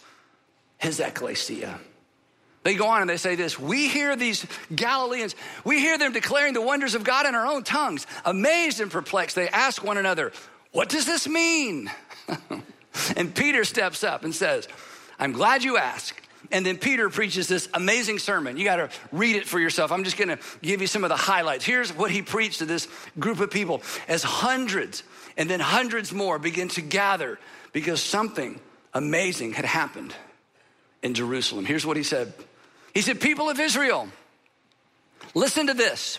[0.79, 1.79] his ecclesia.
[2.63, 6.53] They go on and they say this We hear these Galileans, we hear them declaring
[6.53, 8.07] the wonders of God in our own tongues.
[8.25, 10.33] Amazed and perplexed, they ask one another,
[10.73, 11.91] What does this mean?
[13.17, 14.67] and Peter steps up and says,
[15.19, 16.21] I'm glad you asked.
[16.51, 18.57] And then Peter preaches this amazing sermon.
[18.57, 19.93] You got to read it for yourself.
[19.93, 21.65] I'm just going to give you some of the highlights.
[21.65, 25.03] Here's what he preached to this group of people as hundreds
[25.37, 27.39] and then hundreds more begin to gather
[27.73, 28.61] because something
[28.95, 30.15] amazing had happened
[31.03, 31.65] in Jerusalem.
[31.65, 32.33] Here's what he said
[32.95, 34.09] He said, People of Israel,
[35.35, 36.19] listen to this.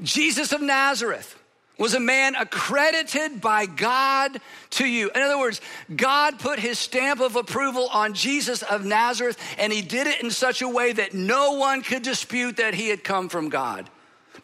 [0.00, 1.38] Jesus of Nazareth
[1.82, 4.40] was a man accredited by God
[4.70, 5.10] to you.
[5.16, 5.60] In other words,
[5.96, 10.30] God put his stamp of approval on Jesus of Nazareth, and he did it in
[10.30, 13.90] such a way that no one could dispute that he had come from God.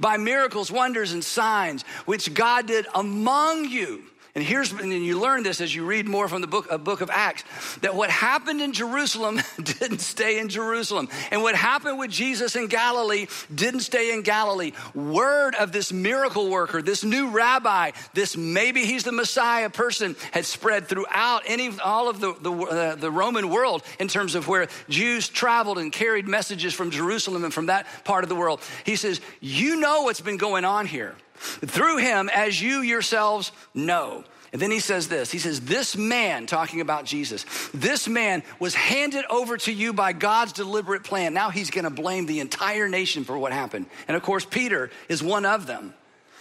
[0.01, 4.03] By miracles, wonders, and signs, which God did among you
[4.35, 7.01] and here's, and you learn this as you read more from the book, uh, book
[7.01, 7.45] of Acts,
[7.81, 11.09] that what happened in Jerusalem didn't stay in Jerusalem.
[11.31, 14.73] And what happened with Jesus in Galilee didn't stay in Galilee.
[14.95, 20.45] Word of this miracle worker, this new rabbi, this maybe he's the Messiah person had
[20.45, 24.69] spread throughout any, all of the, the, uh, the Roman world in terms of where
[24.89, 28.61] Jews traveled and carried messages from Jerusalem and from that part of the world.
[28.85, 34.25] He says, You know what's been going on here through him as you yourselves know.
[34.53, 38.75] And then he says this He says, This man, talking about Jesus, this man was
[38.75, 41.35] handed over to you by God's deliberate plan.
[41.35, 43.87] Now he's going to blame the entire nation for what happened.
[44.07, 45.95] And of course, Peter is one of them.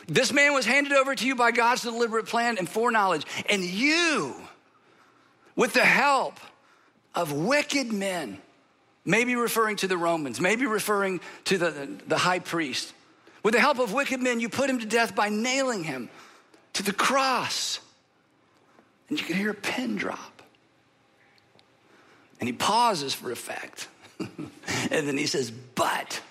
[0.07, 3.25] This man was handed over to you by God's deliberate plan and foreknowledge.
[3.49, 4.35] And you,
[5.57, 6.39] with the help
[7.13, 8.37] of wicked men,
[9.03, 12.93] maybe referring to the Romans, maybe referring to the, the high priest,
[13.47, 16.09] With the help of wicked men, you put him to death by nailing him
[16.73, 17.79] to the cross.
[19.07, 20.41] And you can hear a pin drop.
[22.41, 23.87] And he pauses for effect.
[24.19, 24.49] and
[24.89, 26.21] then he says, But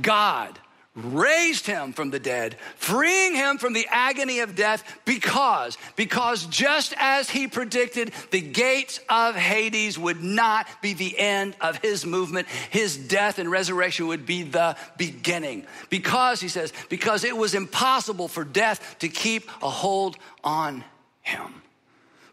[0.00, 0.58] God
[1.04, 6.94] raised him from the dead, freeing him from the agony of death because because just
[6.98, 12.48] as he predicted the gates of Hades would not be the end of his movement
[12.70, 15.66] his death and resurrection would be the beginning.
[15.90, 20.84] Because he says because it was impossible for death to keep a hold on
[21.22, 21.62] him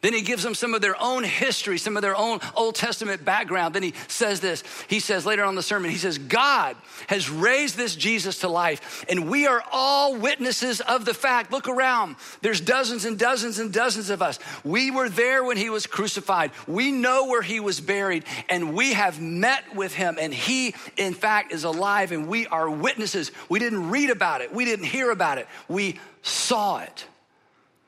[0.06, 3.26] then he gives them some of their own history, some of their own Old Testament
[3.26, 3.74] background.
[3.74, 4.64] Then he says this.
[4.88, 6.76] He says later on the sermon, he says, God
[7.08, 11.52] has raised this Jesus to life, and we are all witnesses of the fact.
[11.52, 12.18] Look around.
[12.42, 14.38] There's dozens and dozens and dozens of us.
[14.64, 16.52] We were there when he was crucified.
[16.68, 21.16] We know where he was buried, and we have met with him, and he, in
[21.16, 23.32] fact, is alive, and we are witnesses.
[23.50, 27.06] We didn't read about it, we didn't hear about it, we saw it.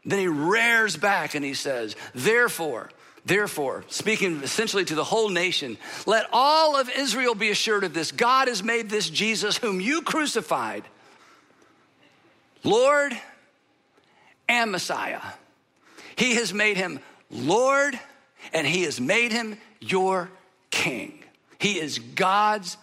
[0.08, 2.90] Then he rears back and he says, Therefore,
[3.26, 8.14] Therefore, speaking essentially to the whole nation, let all of Israel be assured of this
[8.14, 10.86] God has made this Jesus, whom you crucified,
[12.64, 13.12] Lord
[14.48, 15.20] and Messiah.
[16.16, 18.00] He has made him Lord
[18.54, 20.30] and he has made him your
[20.72, 21.22] king.
[21.60, 22.78] He is God's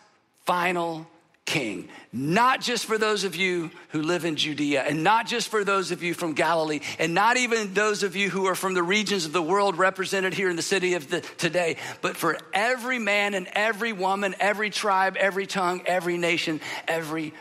[0.45, 1.07] final
[1.46, 5.62] king, not just for those of you who live in Judea, and not just for
[5.62, 8.83] those of you from Galilee, and not even those of you who are from the
[8.83, 12.98] regions of the world represented here in the city of the, today, but for every
[12.98, 17.35] man and every woman, every tribe, every tongue, every nation, every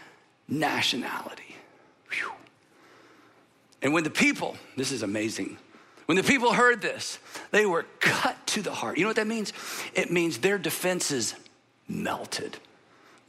[0.49, 1.55] nationality.
[2.09, 2.31] Whew.
[3.81, 5.57] And when the people, this is amazing.
[6.07, 7.19] When the people heard this,
[7.51, 8.97] they were cut to the heart.
[8.97, 9.53] You know what that means?
[9.93, 11.35] It means their defenses
[11.87, 12.57] melted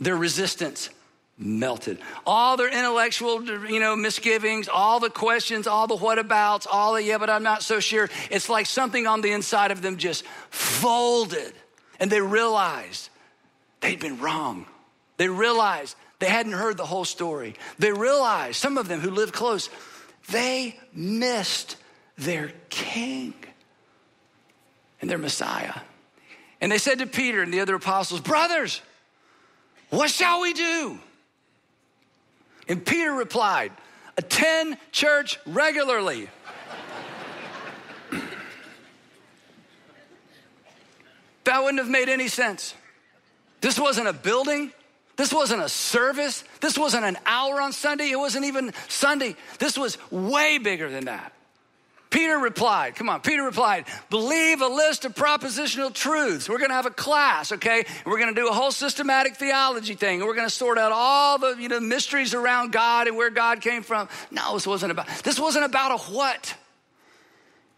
[0.00, 0.90] their resistance
[1.36, 1.98] melted.
[2.26, 7.18] All their intellectual, you know, misgivings, all the questions, all the whatabouts, all the yeah,
[7.18, 8.08] but I'm not so sure.
[8.30, 11.52] It's like something on the inside of them just folded.
[11.98, 13.10] And they realized
[13.80, 14.66] they'd been wrong.
[15.16, 17.54] They realized they hadn't heard the whole story.
[17.78, 19.68] They realized, some of them who lived close,
[20.30, 21.76] they missed
[22.16, 23.34] their king
[25.00, 25.74] and their Messiah.
[26.60, 28.80] And they said to Peter and the other apostles, Brothers,
[29.90, 30.98] what shall we do?
[32.68, 33.72] And Peter replied,
[34.16, 36.28] Attend church regularly.
[41.44, 42.74] that wouldn't have made any sense.
[43.60, 44.72] This wasn't a building.
[45.16, 46.44] This wasn't a service.
[46.60, 48.10] This wasn't an hour on Sunday.
[48.10, 49.36] It wasn't even Sunday.
[49.58, 51.33] This was way bigger than that.
[52.14, 56.48] Peter replied, come on, Peter replied, believe a list of propositional truths.
[56.48, 57.84] We're gonna have a class, okay?
[58.06, 60.24] We're gonna do a whole systematic theology thing.
[60.24, 63.82] We're gonna sort out all the you know mysteries around God and where God came
[63.82, 64.08] from.
[64.30, 66.54] No, this wasn't about this wasn't about a what.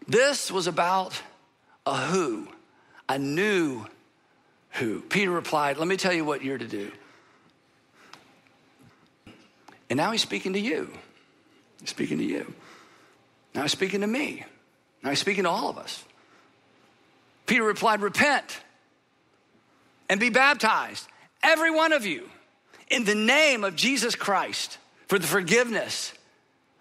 [0.07, 1.19] This was about
[1.87, 2.47] a who,
[3.09, 3.87] a new
[4.73, 5.01] who.
[5.01, 6.91] Peter replied, Let me tell you what you're to do.
[9.89, 10.91] And now he's speaking to you.
[11.79, 12.53] He's speaking to you.
[13.57, 14.45] Now he's speaking to me.
[15.01, 16.05] Now he's speaking to all of us.
[17.47, 18.61] Peter replied, Repent
[20.07, 21.07] and be baptized,
[21.41, 22.29] every one of you,
[22.89, 26.13] in the name of Jesus Christ for the forgiveness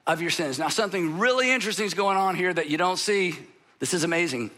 [0.07, 0.59] of your sins.
[0.59, 3.37] Now, something really interesting is going on here that you don't see.
[3.79, 4.51] This is amazing.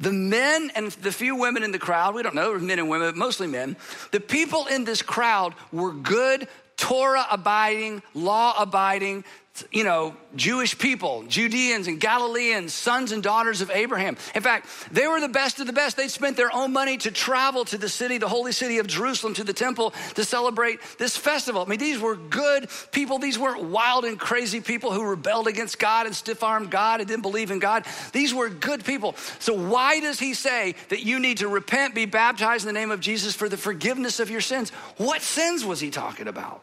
[0.00, 3.08] The men and the few women in the crowd, we don't know, men and women,
[3.08, 3.76] but mostly men,
[4.10, 9.24] the people in this crowd were good, Torah abiding, law abiding,
[9.70, 14.16] you know, Jewish people, Judeans and Galileans, sons and daughters of Abraham.
[14.34, 15.96] In fact, they were the best of the best.
[15.96, 19.34] They'd spent their own money to travel to the city, the holy city of Jerusalem,
[19.34, 21.62] to the temple to celebrate this festival.
[21.62, 23.18] I mean, these were good people.
[23.18, 27.08] These weren't wild and crazy people who rebelled against God and stiff armed God and
[27.08, 27.84] didn't believe in God.
[28.12, 29.16] These were good people.
[29.38, 32.90] So, why does he say that you need to repent, be baptized in the name
[32.90, 34.70] of Jesus for the forgiveness of your sins?
[34.96, 36.62] What sins was he talking about?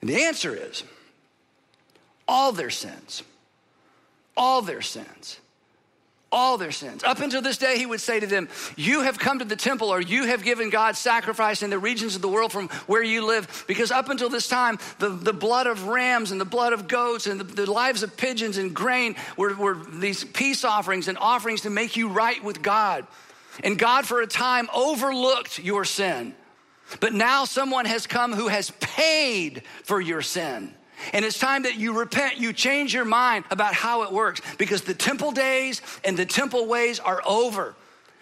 [0.00, 0.84] And the answer is,
[2.28, 3.22] all their sins.
[4.36, 5.40] All their sins.
[6.30, 7.02] All their sins.
[7.04, 9.88] Up until this day, he would say to them, You have come to the temple,
[9.88, 13.24] or you have given God sacrifice in the regions of the world from where you
[13.24, 13.64] live.
[13.66, 17.26] Because up until this time, the, the blood of rams and the blood of goats
[17.26, 21.62] and the, the lives of pigeons and grain were, were these peace offerings and offerings
[21.62, 23.06] to make you right with God.
[23.64, 26.34] And God, for a time, overlooked your sin.
[27.00, 30.74] But now someone has come who has paid for your sin.
[31.12, 34.82] And it's time that you repent, you change your mind about how it works because
[34.82, 37.74] the temple days and the temple ways are over.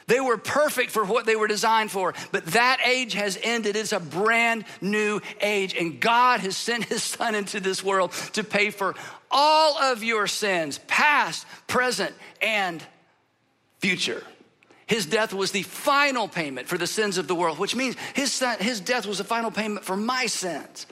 [0.06, 3.74] They were perfect for what they were designed for, but that age has ended.
[3.74, 8.44] It's a brand new age, and God has sent His Son into this world to
[8.44, 8.94] pay for
[9.30, 12.84] all of your sins, past, present, and
[13.80, 14.22] future.
[14.86, 18.32] His death was the final payment for the sins of the world, which means his,
[18.32, 20.86] son, his death was the final payment for my sins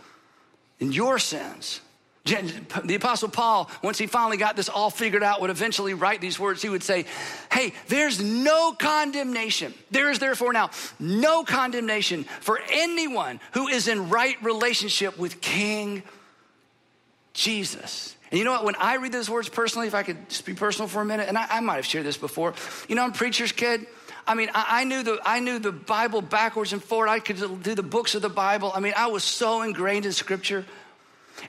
[0.85, 1.81] and your sins.
[2.27, 6.39] The Apostle Paul, once he finally got this all figured out, would eventually write these
[6.39, 6.63] words.
[6.63, 7.05] He would say,
[7.53, 9.75] Hey, there's no condemnation.
[9.91, 16.03] There is therefore now no condemnation for anyone who is in right relationship with King
[17.35, 18.17] Jesus.
[18.31, 18.65] And you know what?
[18.65, 21.29] When I read those words personally, if I could just be personal for a minute,
[21.29, 22.55] and I, I might have shared this before,
[22.89, 23.87] you know, I'm preacher's kid.
[24.27, 27.09] I mean, I, I, knew the I knew the Bible backwards and forward.
[27.09, 28.73] I could do the books of the Bible.
[28.75, 30.65] I mean, I was so ingrained in Scripture.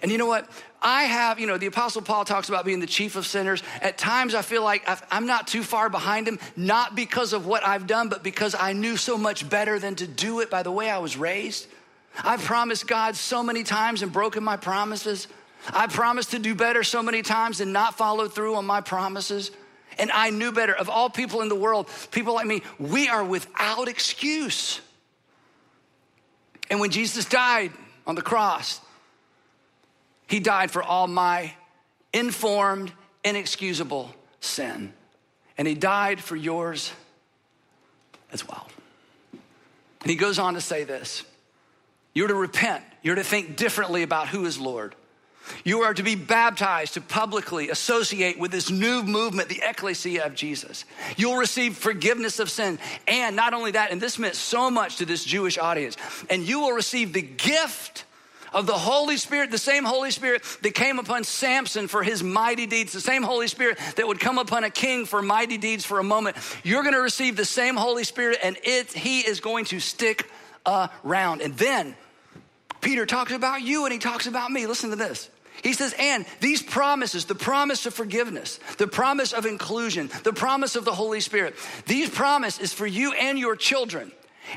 [0.02, 0.50] And you know what?
[0.82, 3.64] I have, you know, the Apostle Paul talks about being the chief of sinners.
[3.82, 7.66] At times, I feel like I'm not too far behind him, not because of what
[7.66, 10.72] I've done, but because I knew so much better than to do it by the
[10.72, 11.68] way I was raised.
[12.24, 15.28] I've promised God so many times and broken my promises.
[15.74, 19.52] I promised to do better so many times and not follow through on my promises.
[19.98, 20.76] And I knew better.
[20.76, 24.82] Of all people in the world, people like me, we are without excuse.
[26.70, 27.72] And when Jesus died
[28.06, 28.82] on the cross,
[30.28, 31.54] he died for all my
[32.14, 32.92] informed,
[33.24, 34.94] inexcusable sin.
[35.58, 36.92] And he died for yours
[38.32, 38.68] as well.
[40.02, 41.24] And he goes on to say this
[42.14, 44.96] You're to repent, you're to think differently about who is Lord.
[45.64, 50.36] You are to be baptized to publicly associate with this new movement, the Ekklesia of
[50.36, 50.86] Jesus.
[51.18, 52.80] You'll receive forgiveness of sin.
[53.08, 55.98] And not only that, and this meant so much to this Jewish audience,
[56.30, 58.06] and you will receive the gift
[58.54, 62.66] of the Holy Spirit, the same Holy Spirit that came upon Samson for his mighty
[62.66, 66.00] deeds, the same Holy Spirit that would come upon a king for mighty deeds for
[66.00, 66.38] a moment.
[66.64, 70.30] You're going to receive the same Holy Spirit, and it, he is going to stick
[70.66, 71.42] around.
[71.42, 71.96] And then
[72.80, 74.68] Peter talks about you and he talks about me.
[74.68, 75.30] Listen to this.
[75.66, 80.76] He says, and these promises, the promise of forgiveness, the promise of inclusion, the promise
[80.76, 81.56] of the Holy Spirit,
[81.88, 84.12] these promise is for you and your children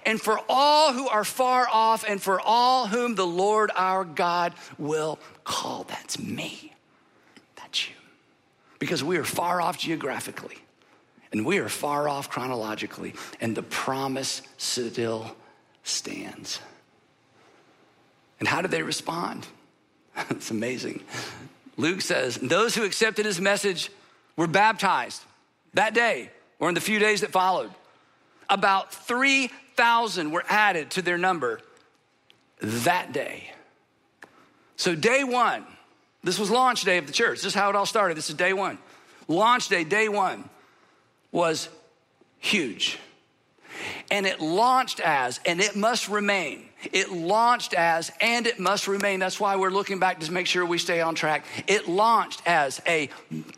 [0.05, 4.53] and for all who are far off, and for all whom the Lord our God
[4.77, 5.85] will call.
[5.85, 6.75] That's me.
[7.57, 7.95] That's you.
[8.79, 10.59] Because we are far off geographically,
[11.33, 15.35] and we are far off chronologically, and the promise still
[15.85, 16.61] stands.
[18.41, 19.47] And how did they respond?
[20.31, 21.03] it's amazing.
[21.77, 23.91] Luke says, Those who accepted his message
[24.37, 25.23] were baptized
[25.75, 27.71] that day or in the few days that followed.
[28.51, 31.61] About 3 3,000 were added to their number
[32.61, 33.53] that day.
[34.75, 35.65] So, day one,
[36.25, 37.39] this was launch day of the church.
[37.39, 38.17] This is how it all started.
[38.17, 38.79] This is day one.
[39.29, 40.51] Launch day, day one,
[41.31, 41.69] was
[42.41, 42.99] huge.
[44.11, 46.68] And it launched as, and it must remain.
[46.93, 49.21] It launched as, and it must remain.
[49.21, 51.45] That's why we're looking back to make sure we stay on track.
[51.67, 53.11] It launched as a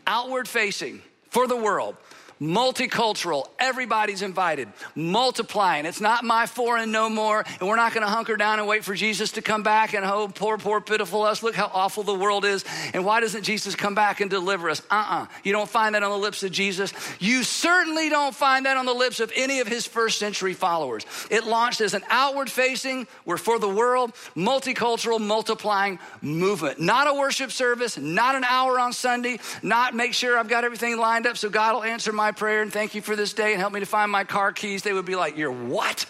[0.07, 1.95] outward facing for the world
[2.41, 5.85] multicultural, everybody's invited, multiplying.
[5.85, 8.83] It's not my foreign no more, and we're not going to hunker down and wait
[8.83, 11.43] for Jesus to come back and oh, poor, poor, pitiful us.
[11.43, 12.65] Look how awful the world is.
[12.93, 14.81] And why doesn't Jesus come back and deliver us?
[14.89, 15.23] Uh uh-uh.
[15.23, 16.93] uh You don't find that on the lips of Jesus.
[17.19, 21.05] You certainly don't find that on the lips of any of his first century followers.
[21.29, 26.79] It launched as an outward facing, we're for the world, multicultural, multiplying movement.
[26.79, 30.97] Not a worship service, not an hour on Sunday, not make sure I've got everything
[30.97, 33.51] lined up so God will answer my my prayer and thank you for this day
[33.51, 36.05] and help me to find my car keys, they would be like, You're what?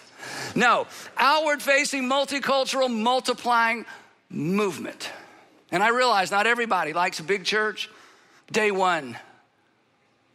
[0.56, 0.86] No,
[1.18, 3.86] outward facing, multicultural, multiplying
[4.30, 5.10] movement.
[5.72, 7.90] And I realize not everybody likes a big church.
[8.52, 9.18] Day one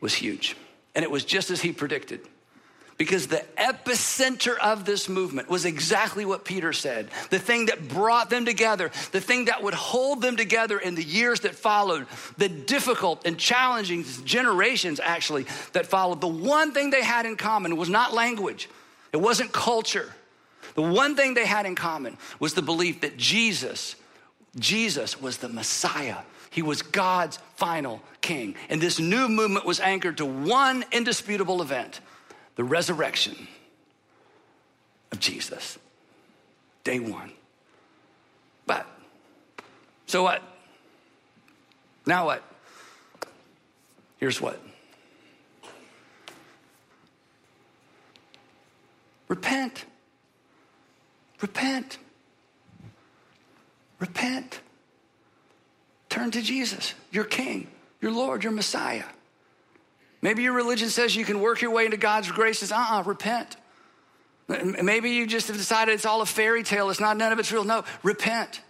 [0.01, 0.57] was huge,
[0.95, 2.21] and it was just as he predicted
[2.99, 7.09] because the epicenter of this movement was exactly what Peter said.
[7.31, 11.03] The thing that brought them together, the thing that would hold them together in the
[11.03, 12.07] years that followed,
[12.39, 16.21] the difficult and challenging generations actually that followed.
[16.21, 18.69] The one thing they had in common was not language,
[19.13, 20.13] it wasn't culture.
[20.75, 23.97] The one thing they had in common was the belief that Jesus,
[24.59, 26.19] Jesus was the Messiah.
[26.51, 28.57] He was God's final king.
[28.69, 32.01] And this new movement was anchored to one indisputable event
[32.57, 33.47] the resurrection
[35.13, 35.79] of Jesus.
[36.85, 37.33] Day one.
[38.67, 38.87] But,
[40.07, 40.43] so what?
[42.07, 42.43] Now what?
[44.19, 44.61] Here's what.
[49.29, 49.85] Repent.
[51.41, 51.99] Repent.
[53.99, 54.61] Repent.
[56.09, 57.69] Turn to Jesus, your King,
[58.01, 59.05] your Lord, your Messiah.
[60.23, 62.61] Maybe your religion says you can work your way into God's grace.
[62.61, 63.57] Says, uh-uh, repent.
[64.49, 66.91] Maybe you just have decided it's all a fairy tale.
[66.91, 67.65] It's not, none of it's real.
[67.65, 68.61] No, repent.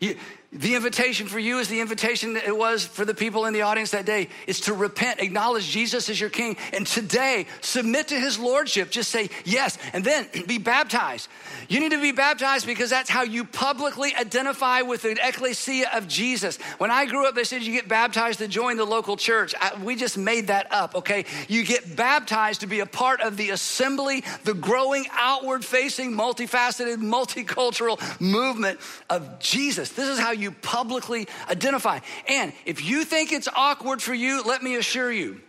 [0.00, 0.16] You,
[0.50, 3.62] the invitation for you is the invitation that it was for the people in the
[3.62, 4.30] audience that day.
[4.46, 8.90] It's to repent, acknowledge Jesus as your king, and today submit to his lordship.
[8.90, 11.28] Just say yes, and then be baptized.
[11.68, 16.08] You need to be baptized because that's how you publicly identify with the Ekklesia of
[16.08, 16.56] Jesus.
[16.78, 19.54] When I grew up, they said you get baptized to join the local church.
[19.60, 21.26] I, we just made that up, okay?
[21.48, 26.96] You get baptized to be a part of the assembly, the growing, outward facing, multifaceted,
[26.96, 28.80] multicultural movement
[29.10, 29.90] of Jesus.
[29.90, 32.00] This is how you publicly identify.
[32.28, 35.40] And if you think it's awkward for you, let me assure you,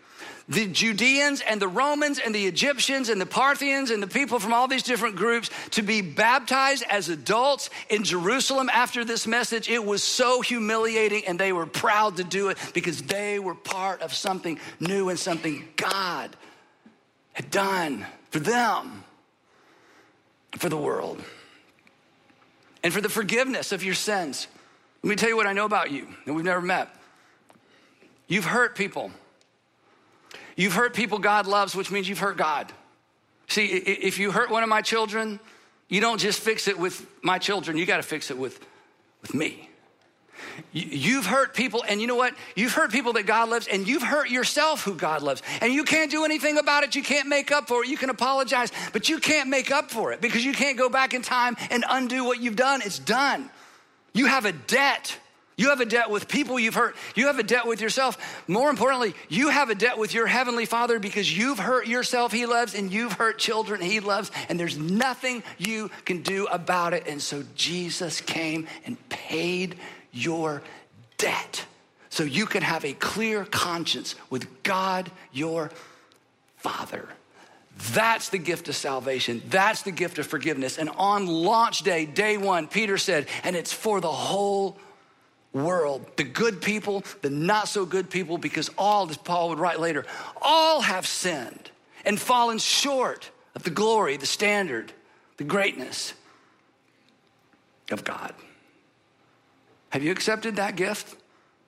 [0.50, 4.52] the Judeans and the Romans and the Egyptians and the Parthians and the people from
[4.52, 9.70] all these different groups to be baptized as adults in Jerusalem after this message.
[9.70, 14.02] It was so humiliating and they were proud to do it because they were part
[14.02, 16.36] of something new and something God
[17.34, 19.04] had done for them,
[20.58, 21.22] for the world,
[22.84, 24.48] and for the forgiveness of your sins.
[25.04, 26.90] Let me tell you what I know about you, and we've never met.
[28.28, 29.12] You've hurt people.
[30.56, 32.72] You've hurt people God loves, which means you've hurt God.
[33.48, 35.40] See, if you hurt one of my children,
[35.88, 38.60] you don't just fix it with my children, you got to fix it with,
[39.22, 39.70] with me.
[40.72, 42.34] You've hurt people, and you know what?
[42.56, 45.42] You've hurt people that God loves, and you've hurt yourself who God loves.
[45.62, 46.96] And you can't do anything about it.
[46.96, 47.90] You can't make up for it.
[47.90, 51.14] You can apologize, but you can't make up for it because you can't go back
[51.14, 52.82] in time and undo what you've done.
[52.84, 53.50] It's done.
[54.14, 55.18] You have a debt.
[55.58, 56.96] You have a debt with people you've hurt.
[57.16, 58.44] You have a debt with yourself.
[58.48, 62.46] More importantly, you have a debt with your heavenly Father because you've hurt yourself, He
[62.46, 67.08] loves, and you've hurt children, He loves, and there's nothing you can do about it.
[67.08, 69.76] And so Jesus came and paid
[70.14, 70.62] your
[71.18, 71.66] debt
[72.10, 75.72] so you can have a clear conscience with God, your
[76.56, 77.10] Father.
[77.94, 79.42] That's the gift of salvation.
[79.48, 80.78] That's the gift of forgiveness.
[80.78, 84.78] And on launch day, day one, Peter said, and it's for the whole
[85.54, 89.80] world the good people, the not so good people, because all, as Paul would write
[89.80, 90.06] later,
[90.42, 91.72] all have sinned
[92.06, 94.92] and fallen short of the glory, the standard,
[95.38, 96.14] the greatness
[97.92, 98.34] of God.
[99.92, 101.16] Have you accepted that gift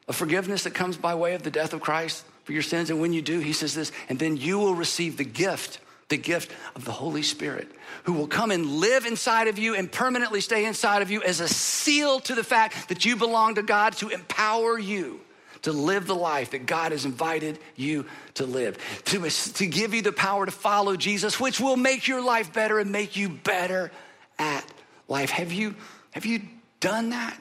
[0.10, 2.90] of forgiveness that comes by way of the death of Christ for your sins?
[2.90, 5.80] And when you do, he says this, and then you will receive the gift
[6.12, 7.72] the gift of the Holy Spirit,
[8.04, 11.40] who will come and live inside of you and permanently stay inside of you as
[11.40, 15.20] a seal to the fact that you belong to God to empower you
[15.64, 18.06] to live the life that God has invited you
[18.36, 22.24] to live, to, to give you the power to follow Jesus, which will make your
[22.24, 23.92] life better and make you better
[24.40, 24.66] at
[25.08, 25.30] life.
[25.30, 25.76] Have you,
[26.12, 26.42] have you
[26.80, 27.38] done that?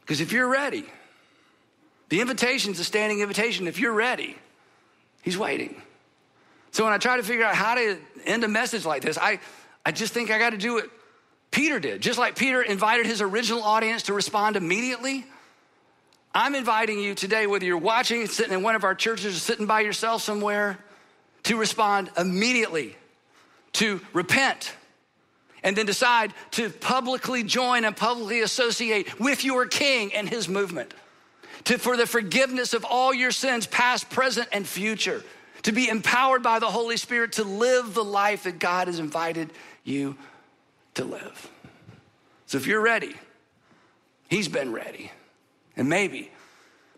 [0.00, 0.84] Because if you're ready,
[2.10, 3.66] the invitation's a standing invitation.
[3.66, 4.36] If you're ready,
[5.22, 5.80] He's waiting.
[6.74, 9.38] So when I try to figure out how to end a message like this, I,
[9.86, 10.90] I just think I got to do what
[11.52, 12.00] Peter did.
[12.00, 15.24] Just like Peter invited his original audience to respond immediately,
[16.34, 19.66] I'm inviting you today, whether you're watching, sitting in one of our churches, or sitting
[19.66, 20.80] by yourself somewhere,
[21.44, 22.96] to respond immediately,
[23.74, 24.74] to repent,
[25.62, 30.92] and then decide to publicly join and publicly associate with your king and his movement,
[31.62, 35.22] to, for the forgiveness of all your sins, past, present, and future
[35.64, 39.50] to be empowered by the Holy Spirit to live the life that God has invited
[39.82, 40.16] you
[40.94, 41.50] to live.
[42.46, 43.14] So if you're ready,
[44.28, 45.10] He's been ready.
[45.76, 46.30] And maybe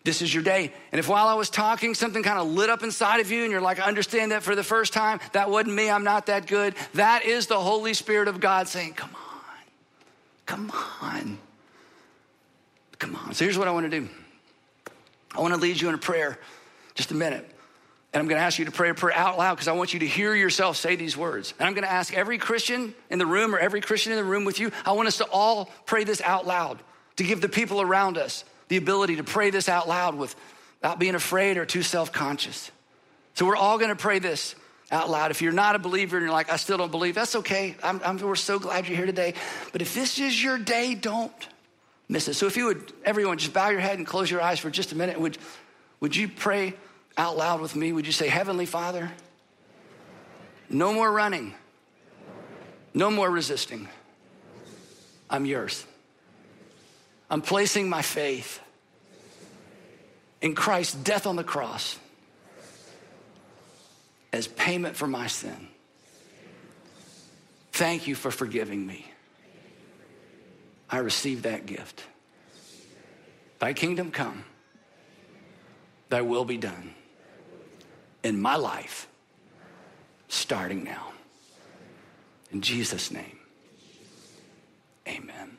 [0.04, 0.72] this is your day.
[0.92, 3.50] And if while I was talking, something kind of lit up inside of you and
[3.50, 6.46] you're like, I understand that for the first time, that wasn't me, I'm not that
[6.46, 6.74] good.
[6.94, 9.64] That is the Holy Spirit of God saying, Come on,
[10.46, 11.38] come on,
[12.98, 13.34] come on.
[13.34, 14.08] So here's what I want to do
[15.34, 16.38] I want to lead you in a prayer,
[16.94, 17.50] just a minute.
[18.16, 19.92] And I'm going to ask you to pray a prayer out loud because I want
[19.92, 21.52] you to hear yourself say these words.
[21.58, 24.24] And I'm going to ask every Christian in the room or every Christian in the
[24.24, 26.78] room with you, I want us to all pray this out loud
[27.16, 31.14] to give the people around us the ability to pray this out loud without being
[31.14, 32.70] afraid or too self conscious.
[33.34, 34.54] So we're all going to pray this
[34.90, 35.30] out loud.
[35.30, 37.76] If you're not a believer and you're like, I still don't believe, that's okay.
[37.82, 39.34] I'm, I'm, we're so glad you're here today.
[39.72, 41.48] But if this is your day, don't
[42.08, 42.34] miss it.
[42.34, 44.92] So if you would, everyone, just bow your head and close your eyes for just
[44.92, 45.20] a minute.
[45.20, 45.36] Would,
[46.00, 46.72] would you pray?
[47.16, 49.10] Out loud with me, would you say, Heavenly Father,
[50.68, 51.54] no more running,
[52.92, 53.88] no more resisting.
[55.30, 55.84] I'm yours.
[57.30, 58.60] I'm placing my faith
[60.40, 61.98] in Christ's death on the cross
[64.32, 65.68] as payment for my sin.
[67.72, 69.10] Thank you for forgiving me.
[70.88, 72.04] I receive that gift.
[73.58, 74.44] Thy kingdom come,
[76.10, 76.95] thy will be done
[78.26, 79.06] in my life
[80.28, 81.12] starting now.
[82.50, 83.38] In Jesus' name,
[85.06, 85.56] amen.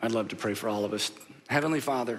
[0.00, 1.12] I'd love to pray for all of us.
[1.48, 2.18] Heavenly Father,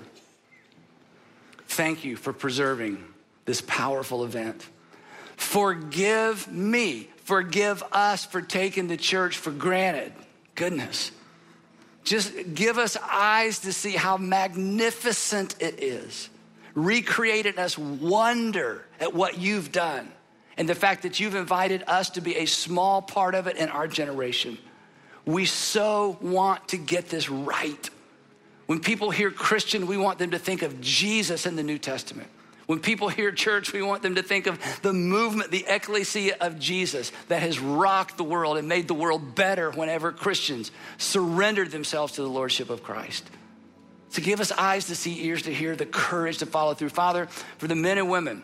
[1.67, 3.03] thank you for preserving
[3.45, 4.65] this powerful event.
[5.35, 10.13] Forgive me, forgive us for taking the church for granted.
[10.55, 11.11] Goodness.
[12.03, 16.29] Just give us eyes to see how magnificent it is.
[16.75, 20.11] Recreate in us wonder at what you've done
[20.57, 23.69] and the fact that you've invited us to be a small part of it in
[23.69, 24.57] our generation.
[25.25, 27.89] We so want to get this right.
[28.65, 32.29] When people hear Christian, we want them to think of Jesus in the New Testament.
[32.65, 36.59] When people hear church, we want them to think of the movement, the Ekklesia of
[36.59, 42.13] Jesus that has rocked the world and made the world better whenever Christians surrendered themselves
[42.13, 43.29] to the Lordship of Christ.
[44.13, 46.89] So give us eyes to see, ears to hear, the courage to follow through.
[46.89, 47.25] Father,
[47.57, 48.43] for the men and women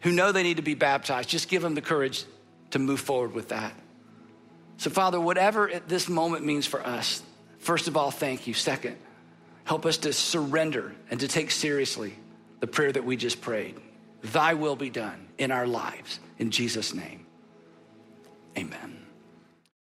[0.00, 2.24] who know they need to be baptized, just give them the courage
[2.70, 3.74] to move forward with that.
[4.78, 7.22] So, Father, whatever this moment means for us,
[7.58, 8.54] first of all, thank you.
[8.54, 8.96] Second,
[9.64, 12.14] help us to surrender and to take seriously
[12.60, 13.78] the prayer that we just prayed.
[14.22, 16.20] Thy will be done in our lives.
[16.38, 17.26] In Jesus' name,
[18.56, 19.01] amen.